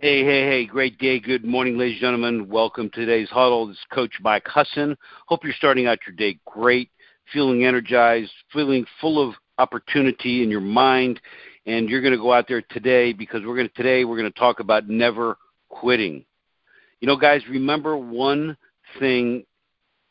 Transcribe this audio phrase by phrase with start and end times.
[0.00, 1.18] Hey, hey, hey, great day.
[1.18, 2.48] Good morning, ladies and gentlemen.
[2.48, 3.66] Welcome to today's huddle.
[3.66, 4.96] This is Coach Mike Husson.
[5.26, 6.92] Hope you're starting out your day great,
[7.32, 11.20] feeling energized, feeling full of opportunity in your mind.
[11.66, 14.32] And you're going to go out there today because we're going to, today we're going
[14.32, 15.36] to talk about never
[15.68, 16.24] quitting.
[17.00, 18.56] You know, guys, remember one
[19.00, 19.46] thing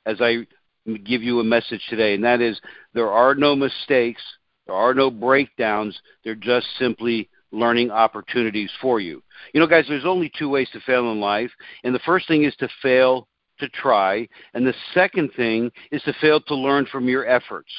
[0.05, 0.45] as I
[1.05, 2.59] give you a message today, and that is
[2.93, 4.21] there are no mistakes,
[4.65, 9.21] there are no breakdowns, they're just simply learning opportunities for you.
[9.53, 11.51] You know, guys, there's only two ways to fail in life,
[11.83, 13.27] and the first thing is to fail
[13.59, 17.71] to try, and the second thing is to fail to learn from your efforts.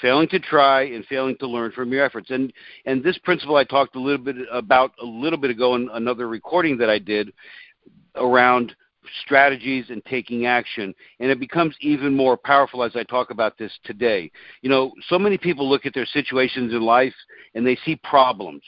[0.00, 2.30] Failing to try and failing to learn from your efforts.
[2.30, 2.52] And
[2.86, 6.26] and this principle I talked a little bit about a little bit ago in another
[6.26, 7.32] recording that I did
[8.14, 8.74] around
[9.22, 10.94] strategies and taking action.
[11.18, 14.30] And it becomes even more powerful as I talk about this today.
[14.62, 17.14] You know, so many people look at their situations in life
[17.54, 18.62] and they see problems.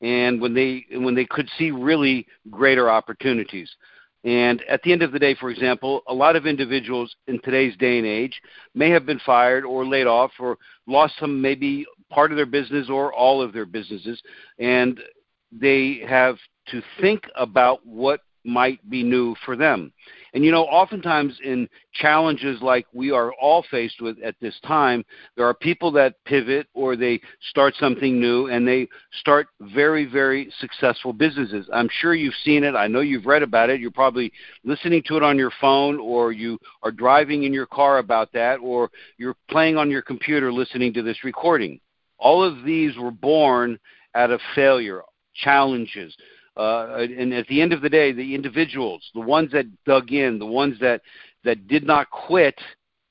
[0.00, 3.70] And when they when they could see really greater opportunities.
[4.24, 7.76] And at the end of the day, for example, a lot of individuals in today's
[7.76, 8.40] day and age
[8.74, 12.88] may have been fired or laid off or lost some maybe part of their business
[12.90, 14.20] or all of their businesses.
[14.58, 15.00] And
[15.52, 16.36] they have
[16.68, 19.92] to think about what might be new for them.
[20.34, 25.04] And you know, oftentimes in challenges like we are all faced with at this time,
[25.36, 28.88] there are people that pivot or they start something new and they
[29.20, 31.68] start very, very successful businesses.
[31.72, 32.74] I'm sure you've seen it.
[32.74, 33.80] I know you've read about it.
[33.80, 34.32] You're probably
[34.64, 38.56] listening to it on your phone or you are driving in your car about that
[38.56, 41.80] or you're playing on your computer listening to this recording.
[42.18, 43.78] All of these were born
[44.14, 45.02] out of failure,
[45.34, 46.16] challenges,
[46.58, 50.38] uh, and at the end of the day, the individuals, the ones that dug in,
[50.38, 51.00] the ones that
[51.44, 52.58] that did not quit,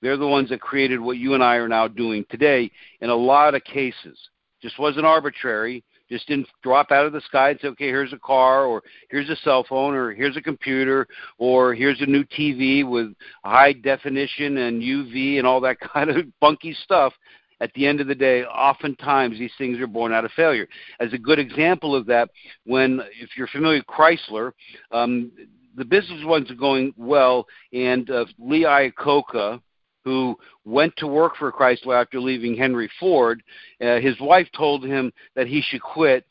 [0.01, 2.69] they're the ones that created what you and I are now doing today.
[2.99, 4.19] In a lot of cases,
[4.61, 5.83] just wasn't arbitrary.
[6.09, 9.29] Just didn't drop out of the sky and say, okay, here's a car, or here's
[9.29, 14.57] a cell phone, or here's a computer, or here's a new TV with high definition
[14.57, 17.13] and UV and all that kind of funky stuff
[17.59, 20.67] at the end of the day, oftentimes these things are born out of failure.
[20.99, 22.29] As a good example of that,
[22.65, 24.51] when if you're familiar with Chrysler,
[24.91, 25.31] um,
[25.75, 29.61] the business wasn't going well, and uh, Lee Iacocca,
[30.03, 33.43] who went to work for Chrysler after leaving Henry Ford,
[33.81, 36.25] uh, his wife told him that he should quit.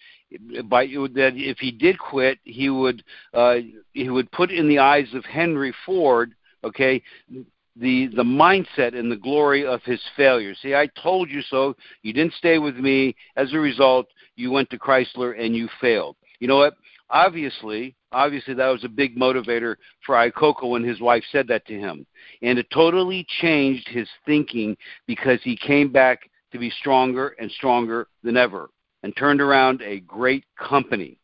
[0.65, 3.59] By that, if he did quit, he would uh,
[3.93, 6.35] he would put in the eyes of Henry Ford,
[6.65, 7.01] okay,
[7.79, 10.55] the the mindset and the glory of his failure.
[10.55, 11.77] See, I told you so.
[12.03, 13.15] You didn't stay with me.
[13.37, 14.07] As a result,
[14.37, 16.17] you went to Chrysler and you failed.
[16.41, 16.75] You know what?
[17.11, 21.79] Obviously, obviously that was a big motivator for Iacocca when his wife said that to
[21.79, 22.07] him.
[22.43, 24.77] And it totally changed his thinking
[25.07, 28.71] because he came back to be stronger and stronger than ever
[29.03, 31.19] and turned around a great company.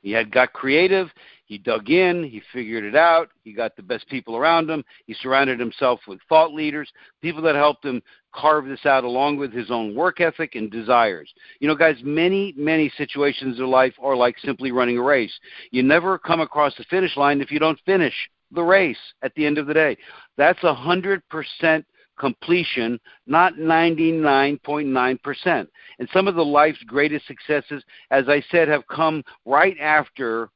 [0.00, 1.10] He had got creative.
[1.48, 5.14] He dug in, he figured it out, he got the best people around him, he
[5.14, 6.92] surrounded himself with thought leaders,
[7.22, 8.02] people that helped him
[8.34, 11.32] carve this out along with his own work ethic and desires.
[11.58, 15.32] You know, guys, many, many situations in life are like simply running a race.
[15.70, 18.14] You never come across the finish line if you don't finish
[18.52, 19.96] the race at the end of the day.
[20.36, 21.86] That's a hundred percent
[22.18, 25.68] completion, not 99.9%.
[25.98, 30.50] And some of the life's greatest successes, as I said, have come right after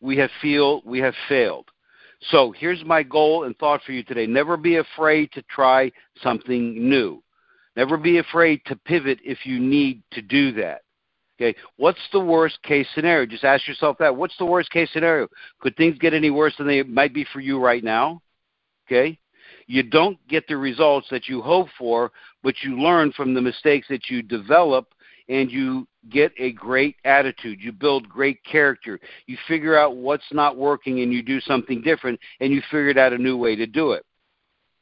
[0.00, 1.68] we have feel we have failed.
[2.30, 4.26] So here's my goal and thought for you today.
[4.26, 5.92] Never be afraid to try
[6.22, 7.22] something new.
[7.76, 10.80] Never be afraid to pivot if you need to do that.
[11.38, 13.26] Okay, what's the worst case scenario?
[13.26, 14.16] Just ask yourself that.
[14.16, 15.28] What's the worst case scenario?
[15.60, 18.22] Could things get any worse than they might be for you right now?
[18.86, 19.18] Okay,
[19.66, 22.12] you don't get the results that you hope for,
[22.42, 24.94] but you learn from the mistakes that you develop
[25.28, 27.60] and you get a great attitude.
[27.60, 29.00] You build great character.
[29.26, 33.12] You figure out what's not working and you do something different and you figured out
[33.12, 34.04] a new way to do it.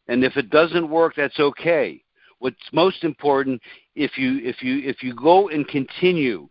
[0.08, 2.02] And if it doesn't work, that's okay.
[2.40, 3.62] What's most important
[3.94, 6.48] if you if you if you go and continue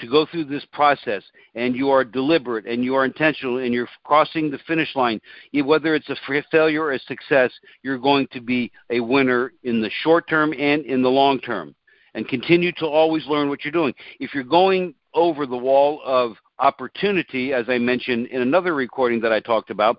[0.00, 1.22] to go through this process
[1.54, 5.20] and you are deliberate and you are intentional and you're crossing the finish line,
[5.52, 7.52] whether it's a failure or a success,
[7.82, 11.74] you're going to be a winner in the short term and in the long term
[12.14, 13.94] and continue to always learn what you're doing.
[14.20, 19.32] If you're going over the wall of opportunity, as I mentioned in another recording that
[19.32, 19.98] I talked about,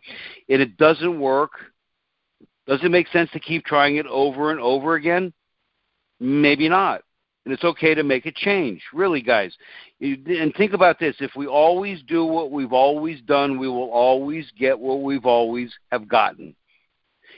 [0.49, 1.51] and it doesn't work,
[2.67, 5.33] does it make sense to keep trying it over and over again?
[6.19, 7.01] Maybe not.
[7.45, 9.55] And it's okay to make a change, really, guys.
[10.01, 14.51] And think about this if we always do what we've always done, we will always
[14.57, 16.55] get what we've always have gotten.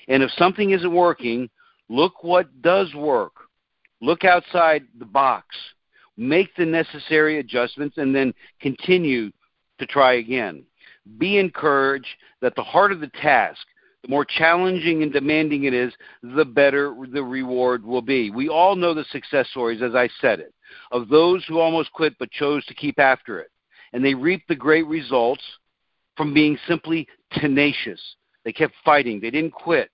[0.08, 1.50] And if something isn't working,
[1.90, 3.34] look what does work
[4.02, 5.56] Look outside the box.
[6.18, 9.32] Make the necessary adjustments and then continue
[9.80, 10.64] to try again.
[11.18, 12.08] Be encouraged
[12.42, 13.66] that the heart of the task,
[14.08, 15.94] the more challenging and demanding it is,
[16.24, 18.30] the better the reward will be.
[18.30, 20.54] We all know the success stories, as I said it,
[20.92, 23.52] of those who almost quit but chose to keep after it.
[23.94, 25.44] And they reaped the great results
[26.16, 28.02] from being simply tenacious.
[28.44, 29.90] They kept fighting, they didn't quit.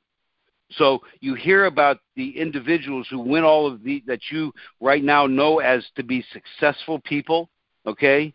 [0.72, 5.28] So you hear about the individuals who win all of the that you right now
[5.28, 7.50] know as to be successful people,
[7.86, 8.34] okay?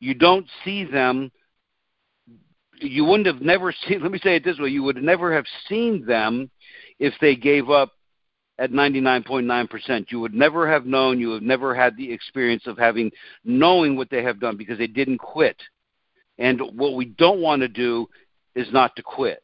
[0.00, 1.30] You don't see them
[2.80, 5.46] you wouldn't have never seen let me say it this way, you would never have
[5.68, 6.50] seen them
[6.98, 7.92] if they gave up
[8.58, 10.10] at 99.9%.
[10.10, 13.10] You would never have known, you would never had the experience of having
[13.44, 15.56] knowing what they have done because they didn't quit.
[16.38, 18.08] And what we don't want to do
[18.54, 19.42] is not to quit.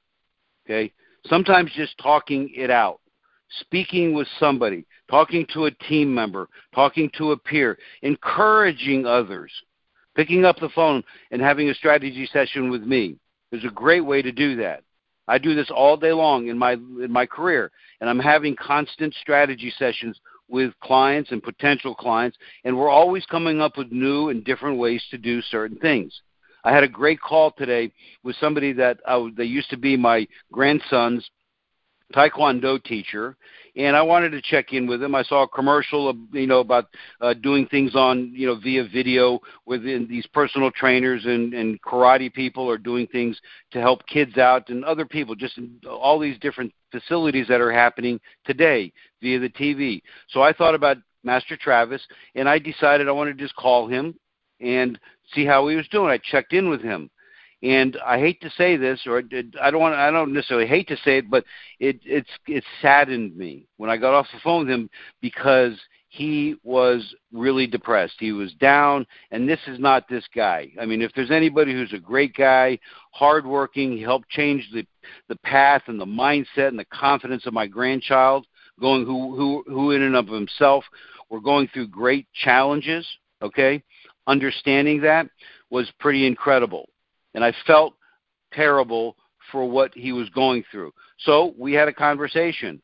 [0.66, 0.92] Okay?
[1.26, 3.00] Sometimes just talking it out,
[3.60, 9.52] speaking with somebody, talking to a team member, talking to a peer, encouraging others,
[10.16, 13.16] picking up the phone and having a strategy session with me
[13.52, 14.82] is a great way to do that.
[15.26, 17.70] I do this all day long in my in my career,
[18.00, 23.60] and I'm having constant strategy sessions with clients and potential clients, and we're always coming
[23.60, 26.12] up with new and different ways to do certain things.
[26.64, 27.92] I had a great call today
[28.22, 31.28] with somebody that uh, they used to be my grandson's
[32.12, 33.36] taekwondo teacher
[33.76, 35.14] and I wanted to check in with him.
[35.14, 36.86] I saw a commercial, you know, about
[37.20, 42.32] uh, doing things on, you know, via video within these personal trainers and, and karate
[42.32, 43.40] people are doing things
[43.72, 45.58] to help kids out and other people, just
[45.88, 50.00] all these different facilities that are happening today via the TV.
[50.28, 52.02] So I thought about Master Travis,
[52.36, 54.14] and I decided I wanted to just call him
[54.60, 54.98] and
[55.34, 56.10] see how he was doing.
[56.10, 57.10] I checked in with him,
[57.62, 59.22] and I hate to say this, or
[59.60, 61.44] I don't want, I don't necessarily hate to say it, but
[61.80, 64.90] it it's it saddened me when I got off the phone with him
[65.22, 65.78] because
[66.08, 68.14] he was really depressed.
[68.20, 70.70] He was down, and this is not this guy.
[70.80, 72.78] I mean, if there's anybody who's a great guy,
[73.10, 74.86] hardworking, he helped change the
[75.28, 78.46] the path and the mindset and the confidence of my grandchild,
[78.78, 80.84] going who who who in and of himself
[81.30, 83.06] were going through great challenges.
[83.42, 83.82] Okay,
[84.26, 85.28] understanding that
[85.70, 86.88] was pretty incredible.
[87.34, 87.94] And I felt
[88.52, 89.16] terrible
[89.50, 90.92] for what he was going through.
[91.18, 92.80] So we had a conversation.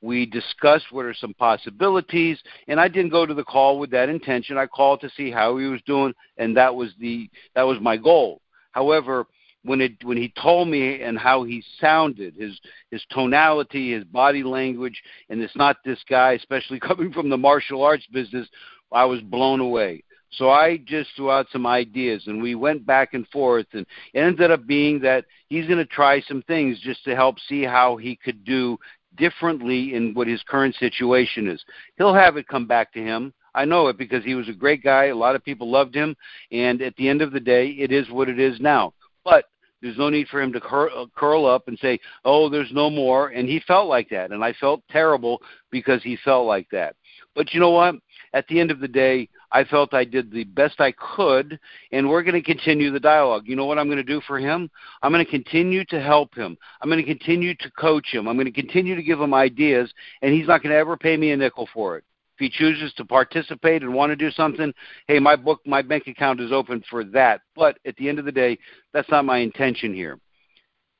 [0.00, 2.38] We discussed what are some possibilities,
[2.68, 4.58] and I didn't go to the call with that intention.
[4.58, 7.96] I called to see how he was doing, and that was the that was my
[7.96, 8.42] goal.
[8.72, 9.26] However,
[9.64, 14.42] when it when he told me and how he sounded, his his tonality, his body
[14.42, 18.46] language, and it's not this guy, especially coming from the martial arts business,
[18.92, 20.04] I was blown away.
[20.36, 24.20] So I just threw out some ideas, and we went back and forth, and it
[24.20, 27.96] ended up being that he's going to try some things just to help see how
[27.96, 28.78] he could do
[29.16, 31.64] differently in what his current situation is.
[31.96, 33.32] He'll have it come back to him.
[33.54, 35.06] I know it because he was a great guy.
[35.06, 36.16] A lot of people loved him,
[36.50, 38.92] and at the end of the day, it is what it is now.
[39.24, 39.44] But
[39.80, 42.90] there's no need for him to cur- uh, curl up and say, "Oh, there's no
[42.90, 45.40] more." And he felt like that, and I felt terrible
[45.70, 46.96] because he felt like that.
[47.34, 47.96] But you know what?
[48.32, 51.60] At the end of the day, I felt I did the best I could,
[51.92, 53.44] and we're going to continue the dialogue.
[53.46, 54.68] You know what I'm going to do for him?
[55.00, 56.58] I'm going to continue to help him.
[56.82, 58.26] I'm going to continue to coach him.
[58.26, 61.16] I'm going to continue to give him ideas, and he's not going to ever pay
[61.16, 62.02] me a nickel for it.
[62.36, 64.74] If he chooses to participate and want to do something,
[65.06, 67.42] hey, my book, my bank account is open for that.
[67.54, 68.58] But at the end of the day,
[68.92, 70.18] that's not my intention here.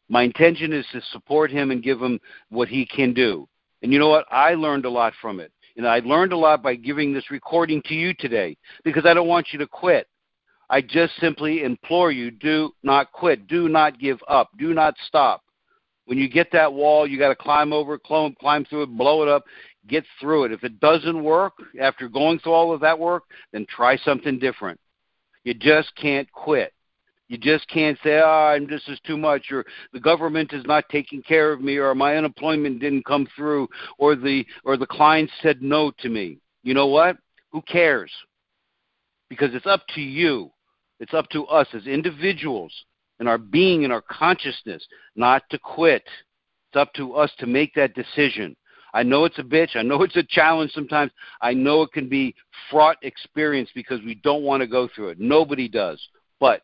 [0.08, 2.20] My intention is to support him and give him
[2.50, 3.48] what he can do.
[3.82, 4.26] And you know what?
[4.30, 5.50] I learned a lot from it.
[5.76, 9.28] And I learned a lot by giving this recording to you today because I don't
[9.28, 10.06] want you to quit.
[10.70, 13.46] I just simply implore you do not quit.
[13.48, 14.50] Do not give up.
[14.58, 15.42] Do not stop.
[16.06, 19.22] When you get that wall, you got to climb over, climb, climb through it, blow
[19.22, 19.44] it up,
[19.88, 20.52] get through it.
[20.52, 24.78] If it doesn't work after going through all of that work, then try something different.
[25.44, 26.73] You just can't quit.
[27.34, 30.64] You just can't say, "Ah, oh, I'm this is too much," or the government is
[30.66, 34.86] not taking care of me, or my unemployment didn't come through, or the or the
[34.86, 36.38] client said no to me.
[36.62, 37.16] You know what?
[37.50, 38.12] Who cares?
[39.28, 40.52] Because it's up to you.
[41.00, 42.72] It's up to us as individuals
[43.18, 44.86] and our being and our consciousness
[45.16, 46.04] not to quit.
[46.68, 48.54] It's up to us to make that decision.
[48.92, 49.74] I know it's a bitch.
[49.74, 51.10] I know it's a challenge sometimes.
[51.40, 52.36] I know it can be
[52.70, 55.18] fraught experience because we don't want to go through it.
[55.18, 56.00] Nobody does.
[56.38, 56.62] But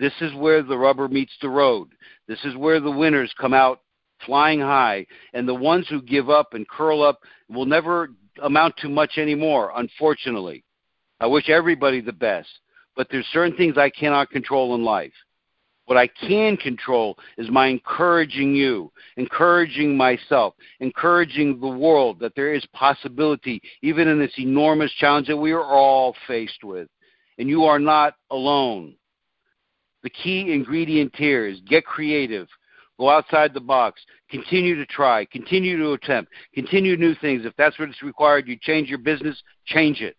[0.00, 1.90] this is where the rubber meets the road.
[2.26, 3.80] This is where the winners come out
[4.24, 8.10] flying high, and the ones who give up and curl up will never
[8.42, 10.64] amount to much anymore, unfortunately.
[11.20, 12.48] I wish everybody the best,
[12.96, 15.12] but there's certain things I cannot control in life.
[15.84, 22.54] What I can control is my encouraging you, encouraging myself, encouraging the world that there
[22.54, 26.88] is possibility, even in this enormous challenge that we are all faced with.
[27.38, 28.94] And you are not alone.
[30.02, 32.48] The key ingredient here is get creative.
[32.98, 34.00] Go outside the box.
[34.30, 35.24] Continue to try.
[35.26, 36.30] Continue to attempt.
[36.54, 37.44] Continue new things.
[37.44, 40.16] If that's what it's required, you change your business, change it.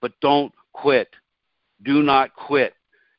[0.00, 1.08] But don't quit.
[1.84, 2.74] Do not quit.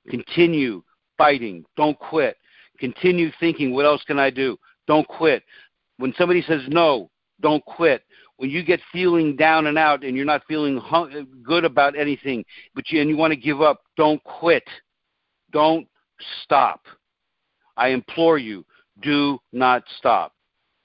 [0.10, 0.84] Continue
[1.18, 1.66] fighting.
[1.76, 2.38] Don't quit.
[2.80, 4.58] Continue thinking, what else can I do?
[4.88, 5.44] Don't quit.
[5.98, 7.10] When somebody says no,
[7.42, 8.04] don't quit.
[8.38, 10.82] When you get feeling down and out and you're not feeling
[11.44, 12.46] good about anything,
[12.76, 14.64] but you, and you want to give up, don't quit.
[15.52, 15.88] Don't
[16.44, 16.86] stop.
[17.76, 18.66] I implore you,
[19.02, 20.34] do not stop.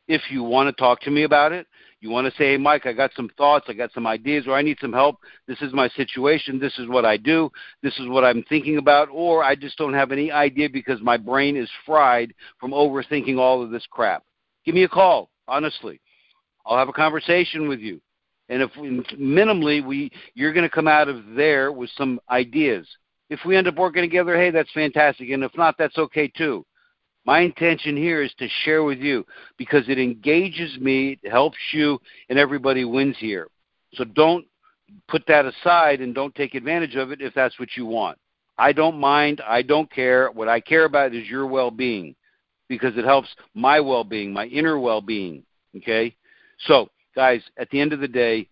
[0.09, 1.67] If you want to talk to me about it,
[2.01, 4.55] you want to say, hey, Mike, I got some thoughts, I got some ideas, or
[4.55, 5.21] I need some help.
[5.47, 6.59] This is my situation.
[6.59, 7.49] This is what I do.
[7.83, 9.09] This is what I'm thinking about.
[9.12, 13.62] Or I just don't have any idea because my brain is fried from overthinking all
[13.62, 14.25] of this crap.
[14.65, 16.01] Give me a call, honestly.
[16.67, 18.01] I'll have a conversation with you.
[18.49, 22.87] And if we, minimally we you're going to come out of there with some ideas.
[23.33, 25.31] If we end up working together, hey, that's fantastic.
[25.31, 26.67] And if not, that's okay too.
[27.25, 29.25] My intention here is to share with you
[29.57, 31.99] because it engages me, it helps you,
[32.29, 33.49] and everybody wins here.
[33.95, 34.45] So don't
[35.09, 38.19] put that aside and don't take advantage of it if that's what you want.
[38.59, 39.41] I don't mind.
[39.49, 40.31] I don't care.
[40.31, 42.15] What I care about is your well being
[42.69, 45.43] because it helps my well being, my inner well being.
[45.75, 46.15] Okay?
[46.67, 48.51] So, guys, at the end of the day,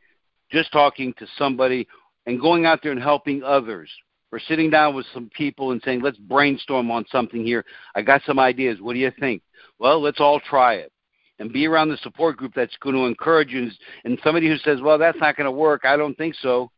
[0.51, 1.87] just talking to somebody
[2.25, 3.91] and going out there and helping others
[4.33, 7.65] or sitting down with some people and saying, let's brainstorm on something here.
[7.95, 8.81] I got some ideas.
[8.81, 9.43] What do you think?
[9.79, 10.93] Well, let's all try it.
[11.39, 13.71] And be around the support group that's going to encourage you.
[14.05, 15.83] And somebody who says, well, that's not going to work.
[15.85, 16.71] I don't think so.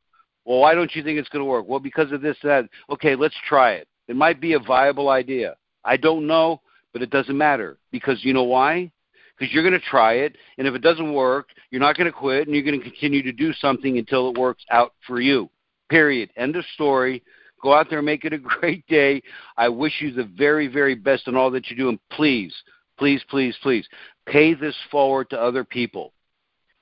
[0.44, 1.66] Well, why don't you think it's going to work?
[1.68, 2.68] Well, because of this, that.
[2.88, 3.88] Okay, let's try it.
[4.08, 5.56] It might be a viable idea.
[5.84, 6.60] I don't know,
[6.92, 7.78] but it doesn't matter.
[7.90, 8.90] Because you know why?
[9.36, 10.36] Because you're going to try it.
[10.58, 13.22] And if it doesn't work, you're not going to quit and you're going to continue
[13.24, 15.50] to do something until it works out for you.
[15.88, 16.30] Period.
[16.36, 17.22] End of story.
[17.62, 19.22] Go out there and make it a great day.
[19.56, 21.88] I wish you the very, very best in all that you do.
[21.88, 22.54] And please,
[22.98, 23.86] please, please, please,
[24.26, 26.12] pay this forward to other people.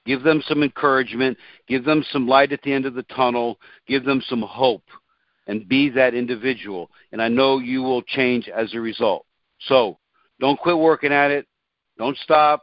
[0.07, 1.37] Give them some encouragement.
[1.69, 3.59] Give them some light at the end of the tunnel.
[3.87, 4.85] Give them some hope.
[5.47, 6.91] And be that individual.
[7.13, 9.27] And I know you will change as a result.
[9.67, 9.99] So
[10.39, 11.47] don't quit working at it.
[11.99, 12.63] Don't stop.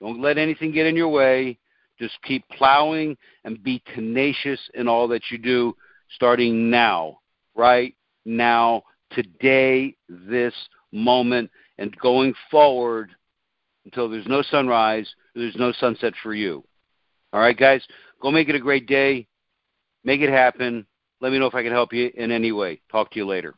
[0.00, 1.58] Don't let anything get in your way.
[1.98, 5.76] Just keep plowing and be tenacious in all that you do
[6.08, 7.18] starting now
[7.54, 7.94] right
[8.24, 10.54] now, today, this
[10.92, 13.10] moment, and going forward
[13.84, 16.64] until there's no sunrise, there's no sunset for you.
[17.32, 17.82] All right, guys?
[18.20, 19.26] Go make it a great day.
[20.04, 20.86] Make it happen.
[21.20, 22.80] Let me know if I can help you in any way.
[22.90, 23.54] Talk to you later.